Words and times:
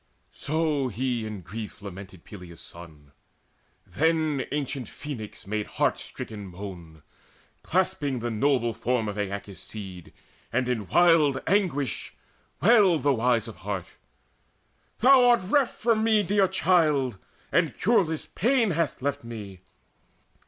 So 0.33 0.87
he 0.87 1.27
in 1.27 1.41
grief 1.41 1.79
lamented 1.79 2.23
Peleus' 2.25 2.59
son. 2.59 3.11
Then 3.85 4.47
ancient 4.51 4.89
Phoenix 4.89 5.45
made 5.45 5.67
heart 5.77 5.99
stricken 5.99 6.47
moan, 6.47 7.03
Clasping 7.61 8.17
the 8.17 8.31
noble 8.31 8.73
form 8.73 9.07
of 9.07 9.15
Aeacus' 9.19 9.59
seed, 9.61 10.11
And 10.51 10.67
in 10.67 10.87
wild 10.87 11.39
anguish 11.45 12.15
wailed 12.63 13.03
the 13.03 13.13
wise 13.13 13.47
of 13.47 13.57
heart: 13.57 13.85
"Thou 15.01 15.23
art 15.23 15.41
reft 15.45 15.75
from 15.79 16.03
me, 16.03 16.23
dear 16.23 16.47
child, 16.47 17.19
and 17.51 17.75
cureless 17.77 18.25
pain 18.25 18.71
Hast 18.71 19.03
left 19.03 19.21
to 19.21 19.27
me! 19.27 19.59